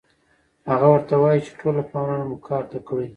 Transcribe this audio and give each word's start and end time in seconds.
هغه 0.69 0.87
ورته 0.93 1.13
وايي 1.21 1.39
چې 1.45 1.51
ټوله 1.59 1.81
پاملرنه 1.91 2.25
مو 2.29 2.37
کار 2.47 2.63
ته 2.71 2.77
کړئ 2.87 3.07